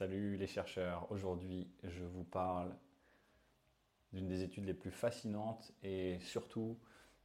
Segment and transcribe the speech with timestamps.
[0.00, 2.74] Salut les chercheurs, aujourd'hui je vous parle
[4.14, 6.78] d'une des études les plus fascinantes et surtout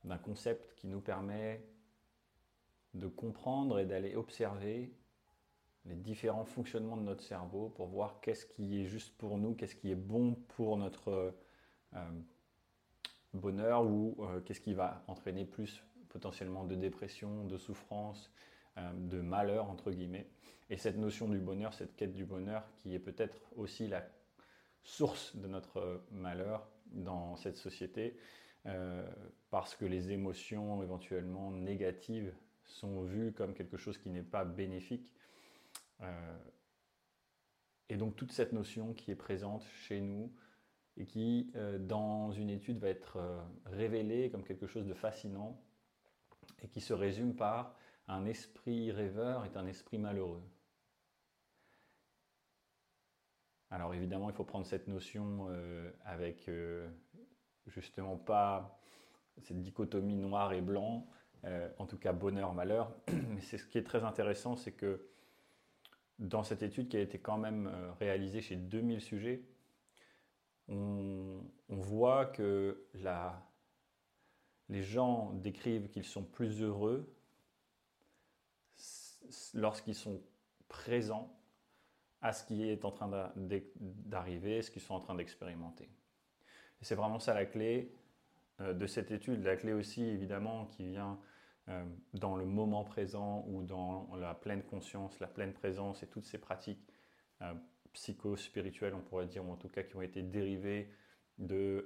[0.03, 1.65] d'un concept qui nous permet
[2.93, 4.93] de comprendre et d'aller observer
[5.85, 9.75] les différents fonctionnements de notre cerveau pour voir qu'est-ce qui est juste pour nous, qu'est-ce
[9.75, 11.33] qui est bon pour notre
[11.93, 12.21] euh,
[13.33, 18.29] bonheur ou euh, qu'est-ce qui va entraîner plus potentiellement de dépression, de souffrance,
[18.77, 20.27] de malheur entre guillemets.
[20.69, 24.03] Et cette notion du bonheur, cette quête du bonheur qui est peut-être aussi la
[24.83, 28.17] source de notre malheur dans cette société,
[29.49, 32.33] parce que les émotions éventuellement négatives
[32.65, 35.11] sont vues comme quelque chose qui n'est pas bénéfique.
[36.01, 36.37] Euh,
[37.89, 40.33] et donc toute cette notion qui est présente chez nous
[40.97, 45.61] et qui, euh, dans une étude, va être euh, révélée comme quelque chose de fascinant
[46.61, 47.75] et qui se résume par
[48.07, 50.43] un esprit rêveur est un esprit malheureux.
[53.71, 55.49] Alors évidemment, il faut prendre cette notion
[56.05, 56.49] avec
[57.67, 58.79] justement pas
[59.41, 61.07] cette dichotomie noir et blanc,
[61.77, 62.95] en tout cas bonheur-malheur.
[63.11, 65.09] Mais c'est ce qui est très intéressant, c'est que
[66.19, 69.43] dans cette étude qui a été quand même euh, réalisée chez 2000 sujets,
[70.67, 72.87] on, voit que
[74.69, 77.14] les gens décrivent qu'ils sont plus heureux
[79.53, 80.21] lorsqu'ils sont
[80.67, 81.31] présents
[82.21, 85.85] à ce qui est en train d'arriver, ce qu'ils sont en train d'expérimenter.
[86.81, 87.93] Et c'est vraiment ça la clé
[88.61, 91.19] euh, de cette étude, la clé aussi évidemment qui vient
[91.69, 96.25] euh, dans le moment présent ou dans la pleine conscience, la pleine présence et toutes
[96.25, 96.87] ces pratiques
[97.41, 97.53] euh,
[97.93, 100.89] psycho-spirituelles, on pourrait dire, ou en tout cas qui ont été dérivées
[101.37, 101.83] du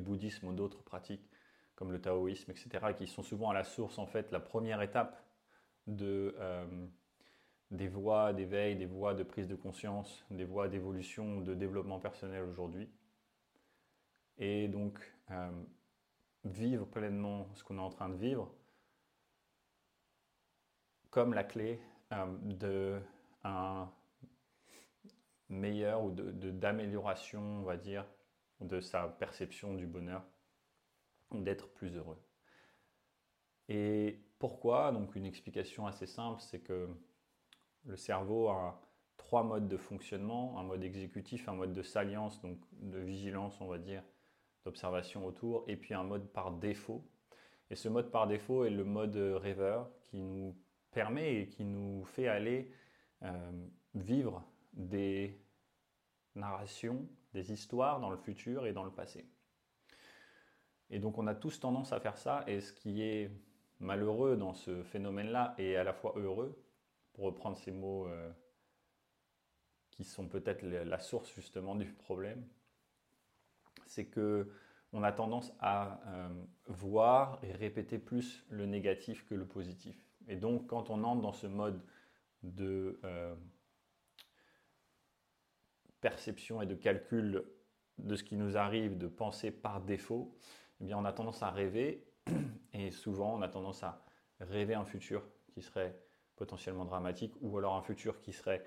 [0.00, 1.28] bouddhisme ou d'autres pratiques
[1.74, 5.21] comme le taoïsme, etc., qui sont souvent à la source, en fait, la première étape
[5.86, 6.34] de,
[7.70, 12.44] des voies d'éveil, des voies de prise de conscience, des voies d'évolution, de développement personnel
[12.44, 12.88] aujourd'hui.
[14.38, 14.98] Et donc,
[16.44, 18.52] vivre pleinement ce qu'on est en train de vivre
[21.12, 21.78] comme la clé
[22.12, 22.98] euh, de
[23.44, 23.88] un
[25.50, 28.06] meilleur ou d'amélioration, on va dire,
[28.60, 30.24] de sa perception du bonheur,
[31.32, 32.18] d'être plus heureux.
[33.68, 36.88] Et pourquoi Donc une explication assez simple, c'est que
[37.84, 38.82] le cerveau a
[39.16, 43.68] trois modes de fonctionnement, un mode exécutif, un mode de salience, donc de vigilance, on
[43.68, 44.02] va dire,
[44.64, 47.08] d'observation autour, et puis un mode par défaut.
[47.70, 50.56] Et ce mode par défaut est le mode rêveur qui nous
[50.90, 52.72] permet et qui nous fait aller
[53.22, 53.52] euh,
[53.94, 55.40] vivre des
[56.34, 59.24] narrations, des histoires dans le futur et dans le passé.
[60.90, 63.30] Et donc on a tous tendance à faire ça, et ce qui est
[63.82, 66.58] malheureux dans ce phénomène-là, et à la fois heureux,
[67.12, 68.32] pour reprendre ces mots euh,
[69.90, 72.46] qui sont peut-être la source justement du problème,
[73.86, 74.50] c'est que
[74.94, 76.28] on a tendance à euh,
[76.66, 79.96] voir et répéter plus le négatif que le positif.
[80.28, 81.82] Et donc, quand on entre dans ce mode
[82.42, 83.34] de euh,
[86.00, 87.44] perception et de calcul
[87.98, 90.36] de ce qui nous arrive, de penser par défaut,
[90.80, 92.06] eh bien, on a tendance à rêver,
[92.72, 94.04] et souvent, on a tendance à
[94.40, 95.22] rêver un futur
[95.54, 95.96] qui serait
[96.36, 98.64] potentiellement dramatique, ou alors un futur qui serait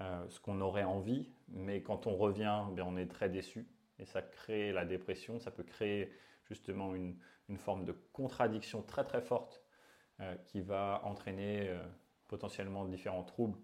[0.00, 3.68] euh, ce qu'on aurait envie, mais quand on revient, bien, on est très déçu.
[3.98, 6.10] Et ça crée la dépression, ça peut créer
[6.48, 7.16] justement une,
[7.58, 9.62] forme de contradiction très très forte
[10.20, 11.78] euh, qui va entraîner euh,
[12.26, 13.58] potentiellement différents troubles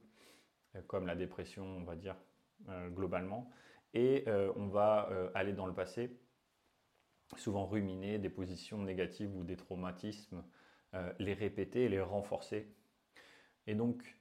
[0.87, 2.15] comme la dépression, on va dire
[2.91, 3.51] globalement.
[3.93, 6.17] Et on va aller dans le passé,
[7.37, 10.43] souvent ruminer des positions négatives ou des traumatismes,
[11.19, 12.75] les répéter et les renforcer.
[13.67, 14.17] Et donc,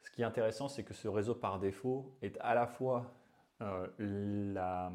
[0.00, 3.14] ce qui est intéressant, c'est que ce réseau par défaut est à la fois
[3.98, 4.90] la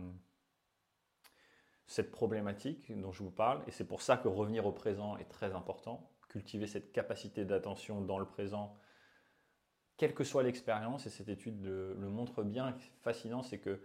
[1.94, 5.30] cette problématique dont je vous parle, et c'est pour ça que revenir au présent est
[5.30, 8.76] très important, cultiver cette capacité d'attention dans le présent,
[9.98, 13.80] quelle que soit l'expérience, et cette étude le, montre bien, fascinant, c'est que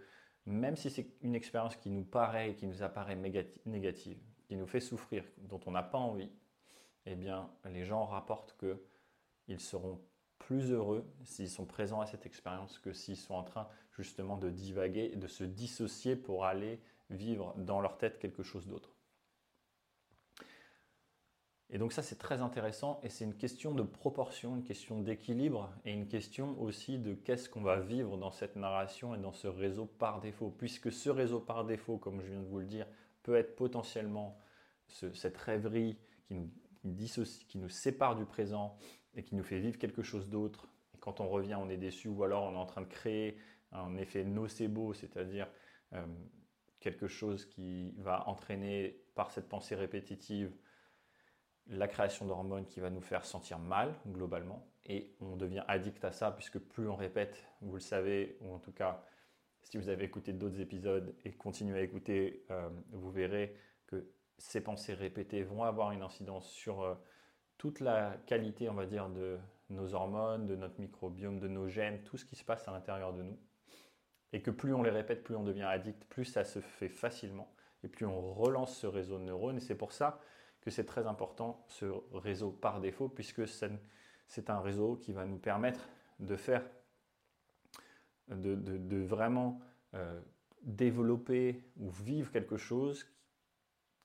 [0.49, 3.15] même si c'est une expérience qui nous paraît, qui nous apparaît
[3.65, 4.17] négative,
[4.47, 6.31] qui nous fait souffrir, dont on n'a pas envie,
[7.05, 10.01] eh bien, les gens rapportent qu'ils seront
[10.39, 14.49] plus heureux s'ils sont présents à cette expérience que s'ils sont en train justement de
[14.49, 16.79] divaguer, de se dissocier pour aller
[17.09, 18.95] vivre dans leur tête quelque chose d'autre.
[21.71, 25.69] Et donc ça c'est très intéressant et c'est une question de proportion, une question d'équilibre
[25.85, 29.47] et une question aussi de qu'est-ce qu'on va vivre dans cette narration et dans ce
[29.47, 30.49] réseau par défaut.
[30.49, 32.87] Puisque ce réseau par défaut, comme je viens de vous le dire,
[33.21, 34.37] peut être potentiellement
[34.87, 36.49] cette rêverie qui nous,
[37.47, 38.75] qui nous sépare du présent
[39.13, 40.67] et qui nous fait vivre quelque chose d'autre,
[40.99, 43.37] quand on revient, on est déçu, ou alors on est en train de créer
[43.71, 45.47] un effet nocebo, c'est-à-dire
[45.93, 46.05] euh,
[46.79, 50.51] quelque chose qui va entraîner par cette pensée répétitive
[51.69, 56.11] la création d'hormones qui va nous faire sentir mal globalement et on devient addict à
[56.11, 59.03] ça puisque plus on répète, vous le savez, ou en tout cas
[59.61, 63.55] si vous avez écouté d'autres épisodes et continuez à écouter, euh, vous verrez
[63.87, 66.95] que ces pensées répétées vont avoir une incidence sur euh,
[67.57, 69.37] toute la qualité, on va dire, de
[69.69, 73.13] nos hormones, de notre microbiome, de nos gènes, tout ce qui se passe à l'intérieur
[73.13, 73.37] de nous.
[74.31, 77.53] Et que plus on les répète, plus on devient addict, plus ça se fait facilement,
[77.83, 79.57] et plus on relance ce réseau de neurones.
[79.57, 80.19] Et c'est pour ça
[80.61, 85.37] que c'est très important, ce réseau par défaut, puisque c'est un réseau qui va nous
[85.37, 85.87] permettre
[86.19, 86.63] de faire,
[88.27, 89.61] de, vraiment
[89.93, 90.19] euh,
[90.61, 93.05] développer ou vivre quelque chose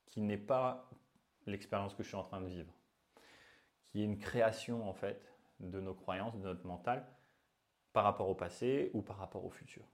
[0.07, 0.89] qui n'est pas
[1.47, 2.73] l'expérience que je suis en train de vivre,
[3.89, 7.05] qui est une création en fait de nos croyances, de notre mental,
[7.93, 9.85] par rapport au passé ou par rapport au futur.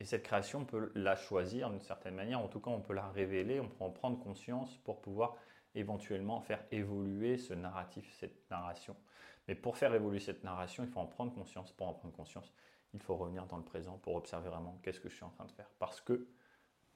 [0.00, 2.94] Et cette création, on peut la choisir d'une certaine manière, en tout cas on peut
[2.94, 5.36] la révéler, on peut en prendre conscience pour pouvoir
[5.78, 8.96] éventuellement faire évoluer ce narratif, cette narration.
[9.46, 11.72] Mais pour faire évoluer cette narration, il faut en prendre conscience.
[11.72, 12.52] Pour en prendre conscience,
[12.94, 15.46] il faut revenir dans le présent pour observer vraiment qu'est-ce que je suis en train
[15.46, 15.70] de faire.
[15.78, 16.28] Parce que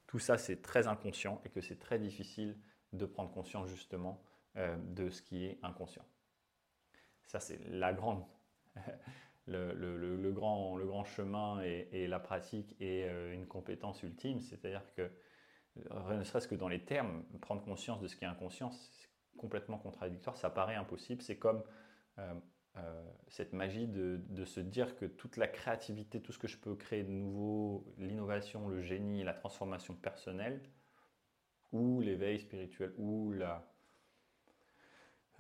[0.07, 2.59] tout ça, c'est très inconscient et que c'est très difficile
[2.93, 4.23] de prendre conscience justement
[4.57, 6.05] euh, de ce qui est inconscient.
[7.25, 8.23] Ça, c'est la grande,
[9.47, 14.43] le, grand, le grand chemin et, la pratique et euh, une compétence ultime.
[14.43, 15.11] C'est-à-dire que,
[15.77, 19.09] ne serait-ce que dans les termes, prendre conscience de ce qui est inconscient, c'est
[19.39, 21.23] complètement contradictoire, ça paraît impossible.
[21.23, 21.63] C'est comme
[23.29, 27.05] cette magie de, se dire que toute la créativité, tout ce que je peux créer
[27.05, 30.61] de nouveau, l'innovation, le génie, la transformation personnelle,
[31.73, 33.35] ou l'éveil spirituel, ou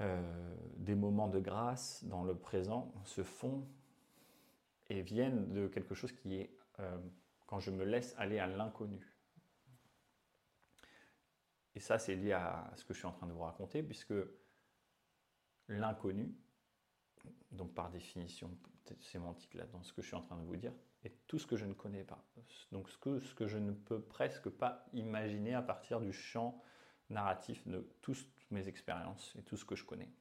[0.00, 3.68] euh, des moments de grâce dans le présent se font
[4.88, 6.98] et viennent de quelque chose qui est euh,
[7.46, 9.06] quand je me laisse aller à l'inconnu.
[11.74, 14.14] Et ça, c'est lié à ce que je suis en train de vous raconter, puisque
[15.68, 16.34] l'inconnu,
[17.50, 18.50] donc par définition
[19.00, 20.72] sémantique là, dans ce que je suis en train de vous dire,
[21.04, 22.24] est tout ce que je ne connais pas.
[22.70, 26.62] Donc ce que, ce que je ne peux presque pas imaginer à partir du champ
[27.10, 30.12] narratif de toutes mes expériences et tout ce que je connais.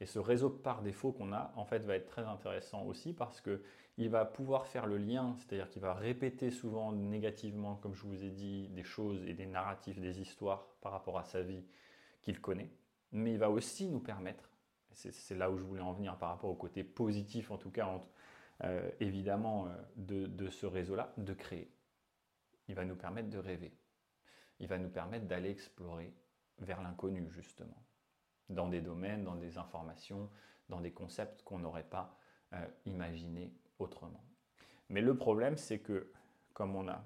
[0.00, 3.40] Et ce réseau par défaut qu'on a, en fait, va être très intéressant aussi parce
[3.98, 8.22] qu'il va pouvoir faire le lien, c'est-à-dire qu'il va répéter souvent négativement, comme je vous
[8.22, 11.64] ai dit, des choses et des narratifs, des histoires par rapport à sa vie
[12.22, 12.70] qu'il connaît.
[13.10, 14.50] Mais il va aussi nous permettre,
[14.92, 18.00] c'est là où je voulais en venir par rapport au côté positif, en tout cas,
[18.62, 21.72] euh, évidemment, euh, de, de ce réseau-là, de créer.
[22.68, 23.72] Il va nous permettre de rêver
[24.60, 26.12] il va nous permettre d'aller explorer
[26.58, 27.84] vers l'inconnu, justement,
[28.48, 30.30] dans des domaines, dans des informations,
[30.68, 32.18] dans des concepts qu'on n'aurait pas
[32.54, 34.24] euh, imaginés autrement.
[34.88, 36.10] Mais le problème, c'est que
[36.54, 37.04] comme on a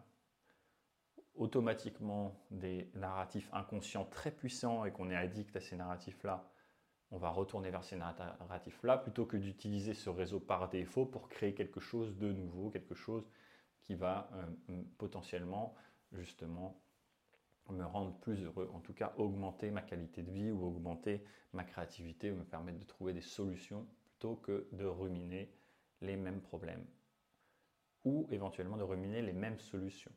[1.35, 6.49] automatiquement des narratifs inconscients très puissants et qu'on est addict à ces narratifs-là,
[7.11, 11.55] on va retourner vers ces narratifs-là plutôt que d'utiliser ce réseau par défaut pour créer
[11.55, 13.29] quelque chose de nouveau, quelque chose
[13.83, 15.75] qui va euh, potentiellement
[16.13, 16.81] justement
[17.71, 21.65] me rendre plus heureux, en tout cas augmenter ma qualité de vie ou augmenter ma
[21.65, 25.51] créativité ou me permettre de trouver des solutions plutôt que de ruminer
[26.03, 26.87] les mêmes problèmes
[28.05, 30.13] ou éventuellement de ruminer les mêmes solutions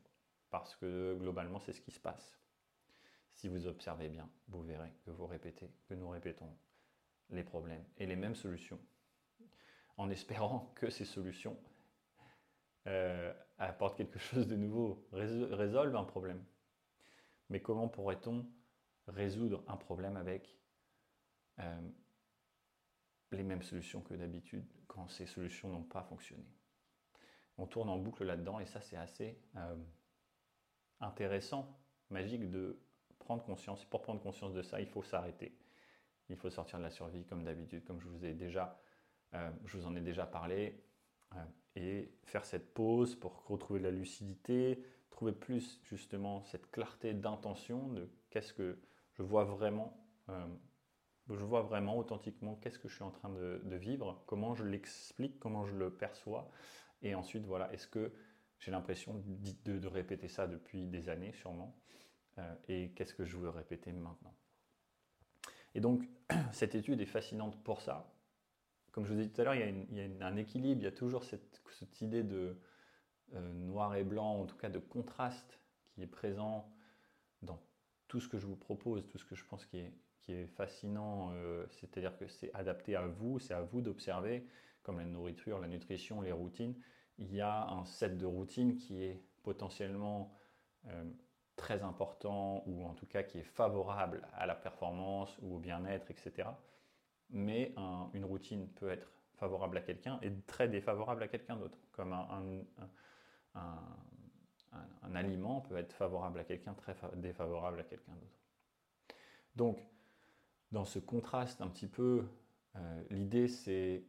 [0.50, 2.40] parce que globalement c'est ce qui se passe.
[3.32, 6.58] Si vous observez bien, vous verrez que vous répétez, que nous répétons
[7.30, 8.80] les problèmes et les mêmes solutions
[9.98, 11.58] en espérant que ces solutions
[12.88, 16.44] euh, apportent quelque chose de nouveau, résolvent un problème.
[17.50, 18.46] Mais comment pourrait-on
[19.08, 20.58] résoudre un problème avec
[21.60, 21.82] euh,
[23.32, 26.46] les mêmes solutions que d'habitude quand ces solutions n'ont pas fonctionné
[27.58, 29.76] On tourne en boucle là-dedans et ça c'est assez euh,
[31.00, 31.80] intéressant,
[32.10, 32.80] magique de
[33.20, 33.84] prendre conscience.
[33.86, 35.58] Pour prendre conscience de ça, il faut s'arrêter.
[36.30, 38.80] Il faut sortir de la survie comme d'habitude, comme je vous ai déjà,
[39.34, 40.86] euh, je vous en ai déjà parlé,
[41.76, 47.88] et faire cette pause pour retrouver de la lucidité, trouver plus justement cette clarté d'intention
[47.90, 48.80] de qu'est-ce que
[49.14, 49.98] je vois vraiment,
[50.30, 50.48] euh,
[51.30, 55.40] je vois vraiment authentiquement qu'est-ce que je suis en train de, vivre, comment je l'explique,
[55.40, 56.50] comment je le perçois,
[57.02, 58.14] et ensuite voilà, est-ce que
[58.60, 59.22] j'ai l'impression
[59.66, 61.76] de, répéter ça depuis des années sûrement,
[62.38, 64.36] euh, et qu'est-ce que je veux répéter maintenant?
[65.74, 66.08] Et donc
[66.52, 68.12] cette étude est fascinante pour ça.
[68.92, 70.88] Comme je vous ai dit tout à l'heure, il, y a, un équilibre, il y
[70.88, 72.58] a toujours cette, cette idée de
[73.34, 76.72] euh, noir et blanc, en tout cas de contraste qui est présent
[77.42, 77.62] dans
[78.08, 79.94] tout ce que je vous propose, tout ce que je pense qui est,
[80.26, 84.48] qui est fascinant, euh, c'est-à-dire que c'est adapté à vous, c'est à vous d'observer,
[84.82, 86.76] comme la nourriture, la nutrition, les routines.
[87.20, 90.34] Il y a un set de routines qui est potentiellement
[90.88, 91.04] euh,
[91.56, 96.10] très important ou en tout cas qui est favorable à la performance ou au bien-être,
[96.10, 96.50] etc.
[97.30, 97.74] Mais
[98.14, 102.64] une routine peut être favorable à quelqu'un et très défavorable à quelqu'un d'autre, comme un,
[103.56, 108.40] un, aliment peut être favorable à quelqu'un, très défavorable à quelqu'un d'autre.
[109.56, 109.80] Donc,
[110.76, 112.28] dans ce contraste un petit peu,
[112.76, 114.04] euh, l'idée c'est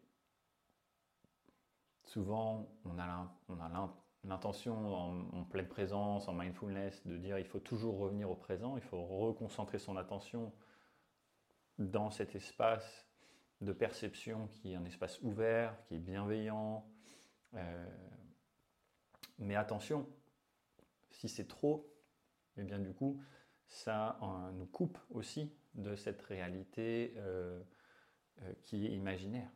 [2.02, 3.92] souvent on a
[4.24, 4.94] l'intention
[5.32, 9.00] en, pleine présence, en mindfulness, de dire il faut toujours revenir au présent, il faut
[9.04, 10.52] reconcentrer son attention
[11.78, 13.06] dans cet espace
[13.60, 16.84] de perception qui est un espace ouvert, qui est bienveillant.
[17.54, 17.86] Euh,
[19.38, 20.08] mais attention,
[21.10, 21.88] si c'est trop,
[22.56, 23.22] eh bien du coup,
[23.68, 27.62] ça euh, nous coupe aussi de cette réalité euh,
[28.42, 29.50] euh, qui est imaginaire.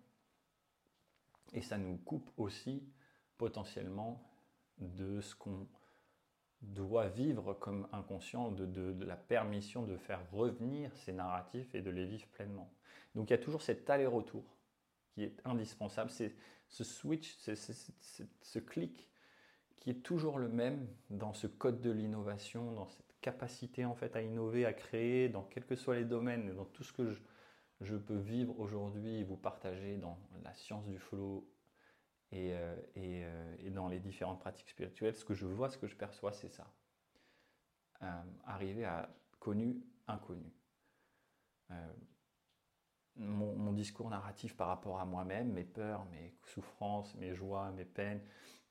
[1.52, 2.88] Et ça nous coupe aussi
[3.36, 4.22] potentiellement
[4.78, 5.66] de ce qu'on
[6.62, 12.06] doit vivre comme inconscient, de, la permission de faire revenir ces narratifs et de les
[12.06, 12.72] vivre pleinement.
[13.14, 14.44] Donc il y a toujours cet aller-retour
[15.12, 16.34] qui est indispensable, c'est
[16.68, 19.10] ce switch, ce clic
[19.80, 24.16] qui est toujours le même dans ce code de l'innovation, dans cette capacité en fait
[24.16, 27.08] à innover, à créer, dans quels que soient les domaines, dans tout ce que
[27.80, 31.48] je, peux vivre aujourd'hui et vous partager dans la science du flow
[32.32, 35.86] et, euh, euh, et, dans les différentes pratiques spirituelles, ce que je vois, ce que
[35.86, 36.72] je perçois, c'est ça.
[38.02, 39.08] Euh, arriver à
[39.38, 40.52] connu, inconnu.
[43.16, 47.84] Mon, mon, discours narratif par rapport à moi-même, mes peurs, mes souffrances, mes joies, mes
[47.84, 48.22] peines,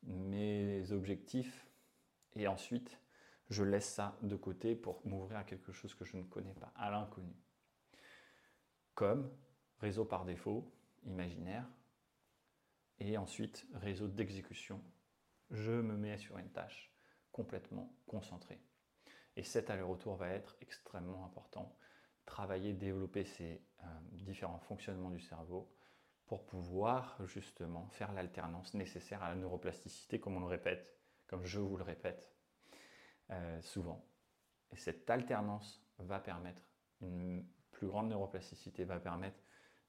[0.03, 1.69] mes objectifs,
[2.35, 2.99] et ensuite
[3.49, 6.71] je laisse ça de côté pour m'ouvrir à quelque chose que je ne connais pas,
[6.75, 7.35] à l'inconnu.
[8.93, 9.31] Comme
[9.79, 10.71] réseau par défaut,
[11.03, 11.67] imaginaire,
[12.99, 14.83] et ensuite réseau d'exécution.
[15.51, 16.93] Je me mets sur une tâche
[17.31, 18.61] complètement concentrée.
[19.35, 21.77] Et cet aller-retour va être extrêmement important.
[22.25, 25.73] Travailler, développer ces euh, différents fonctionnements du cerveau
[26.25, 30.93] pour pouvoir justement faire l'alternance nécessaire à la neuroplasticité, comme on le répète,
[31.27, 32.31] comme je vous le répète
[33.31, 34.05] euh, souvent.
[34.71, 36.61] Et cette alternance va permettre
[37.01, 39.39] une plus grande neuroplasticité, va permettre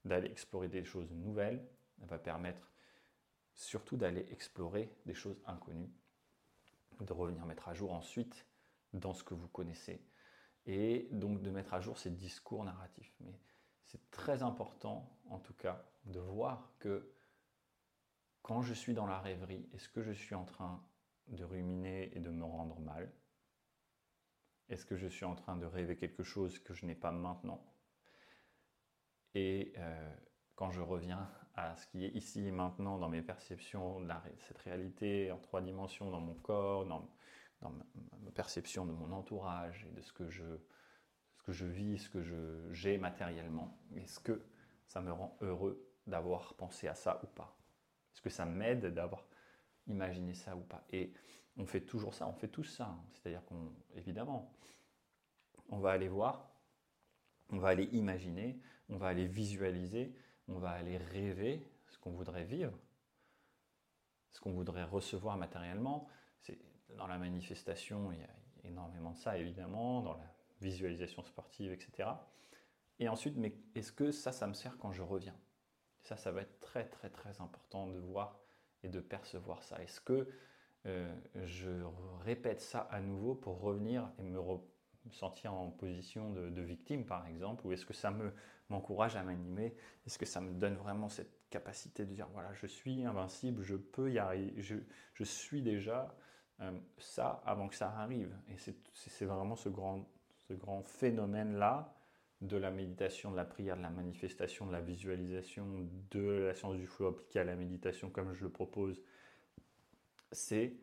[0.05, 1.65] d'aller explorer des choses nouvelles,
[1.99, 2.71] va permettre
[3.53, 5.91] surtout d'aller explorer des choses inconnues,
[6.99, 8.45] de revenir mettre à jour ensuite
[8.93, 10.01] dans ce que vous connaissez,
[10.65, 13.13] et donc de mettre à jour ces discours narratifs.
[13.19, 13.39] Mais
[13.85, 17.13] c'est très important, en tout cas, de voir que
[18.41, 20.83] quand je suis dans la rêverie, est-ce que je suis en train
[21.27, 23.11] de ruminer et de me rendre mal?
[24.71, 27.61] Est-ce que je suis en train de rêver quelque chose que je n'ai pas maintenant?
[29.33, 30.15] Et euh,
[30.55, 34.07] quand je reviens à ce qui est ici et maintenant dans mes perceptions de
[34.47, 37.09] cette réalité en trois dimensions, dans mon corps, dans,
[37.61, 40.45] ma perception de mon entourage et de ce que je,
[41.35, 43.77] ce que je vis, ce que j'ai matériellement.
[43.97, 44.41] Est-ce que
[44.87, 47.57] ça me rend heureux d'avoir pensé à ça ou pas?
[48.13, 49.25] Est-ce que ça m'aide d'avoir
[49.85, 50.85] imaginé ça ou pas?
[51.57, 52.85] On fait toujours ça, on fait tout ça.
[52.85, 53.03] Hein.
[53.13, 54.53] C'est-à-dire qu'on, évidemment,
[55.69, 56.49] on va aller voir,
[57.49, 60.15] on va aller imaginer, on va aller visualiser,
[60.47, 62.77] on va aller rêver ce qu'on voudrait vivre,
[64.31, 66.07] ce qu'on voudrait recevoir matériellement.
[66.39, 66.59] C'est
[66.95, 72.09] dans la manifestation, il y a énormément de ça, évidemment, dans la visualisation sportive, etc.
[72.99, 75.35] Et ensuite, mais est-ce que ça, ça me sert quand je reviens?
[76.03, 78.39] Ça, ça va être très, très, très important de voir
[78.83, 79.81] et de percevoir ça.
[79.81, 80.27] Est-ce que
[80.85, 81.13] euh,
[81.45, 81.69] je
[82.23, 84.39] répète ça à nouveau pour revenir et me,
[85.11, 88.31] sentir en position de, victime, par exemple Ou est-ce que ça me,
[88.69, 89.75] m'encourage à m'animer?
[90.05, 93.75] Est-ce que ça me donne vraiment cette capacité de dire, voilà, je suis invincible, je
[93.75, 96.15] peux y arriver, je, suis déjà
[96.61, 98.35] euh, ça avant que ça arrive.
[98.49, 98.57] Et
[98.93, 100.07] c'est vraiment ce grand
[100.51, 101.93] ce grand phénomène-là
[102.41, 106.75] de la méditation, de la prière, de la manifestation, de la visualisation, de la science
[106.75, 109.01] du flow appliquée à la méditation comme je le propose,
[110.31, 110.73] c'est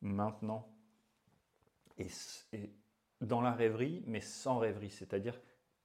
[0.00, 0.68] maintenant
[1.98, 2.08] et,
[3.20, 5.38] dans la rêverie, mais sans rêverie, c'est-à-dire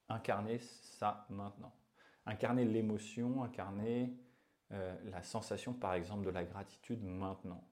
[0.08, 1.74] incarner ça maintenant.
[2.26, 4.18] Incarner l'émotion, incarner
[4.72, 7.68] euh, la sensation, par exemple, de la gratitude maintenant,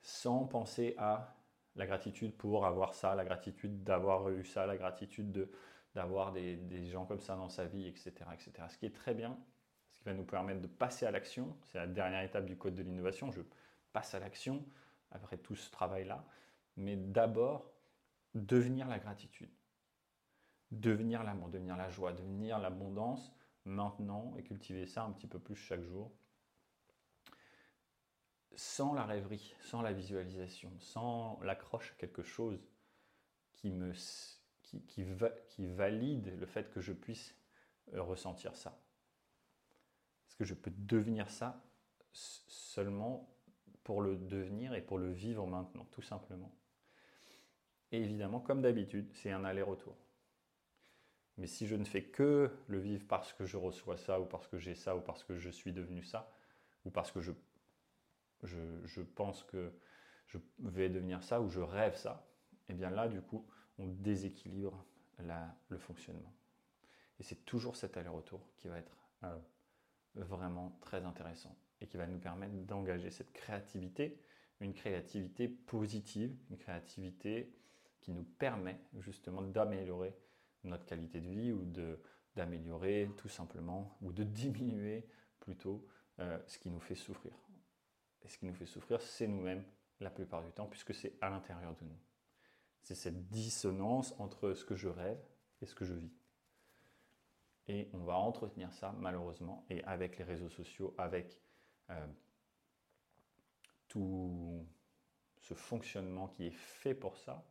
[0.00, 1.36] sans penser à
[1.76, 5.48] la gratitude pour avoir ça, la gratitude d'avoir eu ça, la gratitude
[5.94, 8.52] d'avoir des, gens comme ça dans sa vie, etc., etc.
[8.68, 9.36] Ce qui est très bien,
[9.92, 11.56] ce qui va nous permettre de passer à l'action.
[11.64, 13.30] C'est la dernière étape du code de l'innovation.
[13.94, 14.62] Passe à l'action
[15.12, 16.26] après tout ce travail-là.
[16.76, 17.72] Mais d'abord,
[18.34, 19.50] devenir la gratitude.
[20.70, 23.32] devenir l'amour, devenir la joie, devenir l'abondance
[23.64, 26.10] maintenant et cultiver ça un petit peu plus chaque jour.
[28.56, 32.60] Sans la rêverie, sans la visualisation, sans l'accroche à quelque chose
[33.52, 33.92] qui, me,
[34.62, 37.36] qui, qui valide le fait que je puisse
[37.92, 38.80] euh, ressentir ça.
[40.26, 41.62] Est-ce que je peux devenir ça
[42.12, 43.33] seulement
[43.84, 46.50] pour le devenir et pour le vivre maintenant, tout simplement.
[47.92, 49.96] Et évidemment, comme d'habitude, c'est un aller-retour.
[51.36, 54.48] Mais si je ne fais que le vivre parce que je reçois ça, ou parce
[54.48, 56.32] que j'ai ça, ou parce que je suis devenu ça,
[56.84, 57.32] ou parce que je,
[58.42, 59.72] je, pense que
[60.26, 62.26] je vais devenir ça, ou je rêve ça,
[62.68, 63.46] et eh bien là, du coup,
[63.78, 64.84] on déséquilibre
[65.68, 66.32] le fonctionnement.
[67.20, 69.38] Et c'est toujours cet aller-retour qui va être euh,
[70.14, 74.18] vraiment très intéressant et qui va nous permettre d'engager cette créativité,
[74.60, 77.52] une créativité positive, une créativité
[78.00, 80.16] qui nous permet justement d'améliorer
[80.64, 81.66] notre qualité de vie ou
[82.34, 85.06] d'améliorer tout simplement ou de diminuer
[85.40, 85.86] plutôt
[86.20, 87.34] euh, ce qui nous fait souffrir.
[88.22, 89.64] Et ce qui nous fait souffrir, c'est nous-mêmes
[90.00, 91.98] la plupart du temps puisque c'est à l'intérieur de nous.
[92.80, 95.22] C'est cette dissonance entre ce que je rêve
[95.60, 96.12] et ce que je vis.
[97.68, 101.43] Et on va entretenir ça malheureusement et avec les réseaux sociaux, avec
[101.90, 102.06] euh,
[103.88, 104.66] tout
[105.40, 107.44] ce fonctionnement qui est fait pour ça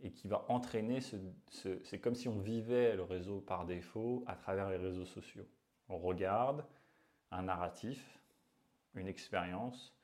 [0.00, 1.16] et qui va entraîner ce,
[1.84, 5.46] c'est comme si on vivait le réseau par défaut à travers les réseaux sociaux.
[5.88, 6.66] On regarde
[7.30, 8.20] un narratif,
[8.94, 9.96] une expérience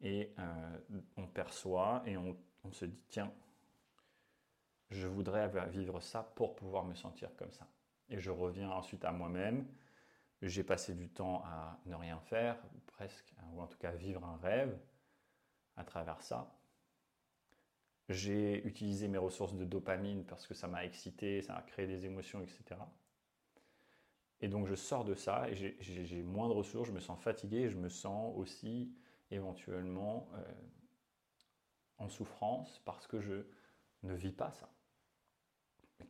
[0.00, 0.78] et euh,
[1.16, 2.36] on perçoit et on
[2.70, 3.32] se dit tiens,
[4.90, 7.66] je voudrais vivre ça pour pouvoir me sentir comme ça.
[8.08, 9.66] Et je reviens ensuite à moi-même
[10.42, 14.36] j'ai passé du temps à ne rien faire, presque, ou en tout cas vivre un
[14.36, 14.78] rêve
[15.76, 16.52] à travers ça.
[18.08, 22.06] J'ai utilisé mes ressources de dopamine parce que ça m'a excité, ça a créé des
[22.06, 22.80] émotions, etc.
[24.40, 27.70] Et donc je sors de ça et j'ai moins de ressources, je me sens fatigué
[27.70, 28.94] je me sens aussi
[29.30, 30.44] éventuellement euh,
[31.98, 33.46] en souffrance parce que je
[34.02, 34.70] ne vis pas ça.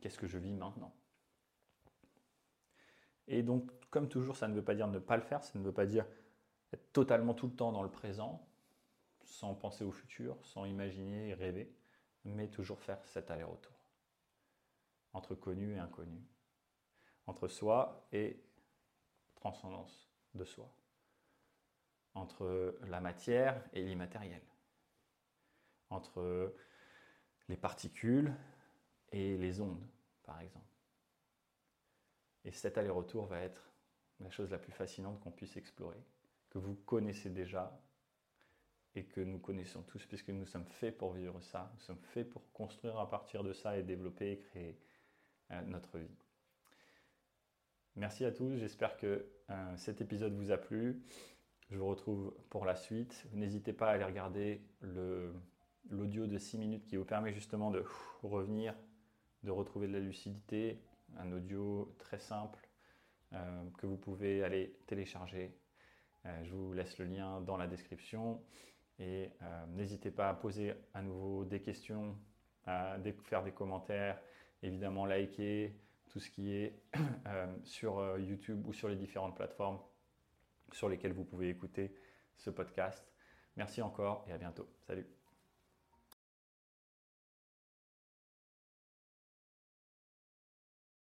[0.01, 0.93] Qu'est-ce que je vis maintenant?
[3.27, 5.63] Et donc, comme toujours, ça ne veut pas dire ne pas le faire, ça ne
[5.63, 6.05] veut pas dire
[6.73, 8.47] être totalement tout le temps dans le présent,
[9.23, 11.73] sans penser au futur, sans imaginer et rêver,
[12.25, 13.75] mais toujours faire cet aller-retour.
[15.13, 16.21] Entre connu et inconnu,
[17.25, 18.43] entre soi et
[19.35, 20.69] transcendance de soi,
[22.13, 24.43] entre la matière et l'immatériel,
[25.89, 26.53] entre
[27.47, 28.33] les particules
[29.11, 29.85] et les ondes,
[30.23, 30.65] par exemple.
[32.43, 33.71] Et cet aller-retour va être
[34.19, 36.03] la chose la plus fascinante qu'on puisse explorer,
[36.49, 37.79] que vous connaissez déjà
[38.95, 42.29] et que nous connaissons tous, puisque nous sommes faits pour vivre ça, nous sommes faits
[42.29, 44.79] pour construire à partir de ça et développer et créer
[45.51, 46.15] euh, notre vie.
[47.95, 51.03] Merci à tous, j'espère que euh, cet épisode vous a plu.
[51.69, 53.27] Je vous retrouve pour la suite.
[53.33, 54.61] N'hésitez pas à aller regarder
[55.89, 57.83] l'audio de 6 minutes qui vous permet justement de
[58.23, 58.73] revenir,
[59.43, 60.81] de retrouver de la lucidité,
[61.17, 62.66] un audio très simple
[63.77, 65.55] que vous pouvez aller télécharger.
[66.25, 68.41] Euh, je vous laisse le lien dans la description
[68.99, 72.17] et euh, n'hésitez pas à poser à nouveau des questions,
[72.65, 74.19] à faire des commentaires,
[74.63, 75.75] évidemment liker
[76.09, 76.81] tout ce qui est
[77.63, 79.79] sur YouTube ou sur les différentes plateformes
[80.71, 81.93] sur lesquelles vous pouvez écouter
[82.35, 83.05] ce podcast.
[83.55, 84.67] Merci encore et à bientôt.
[84.81, 85.16] Salut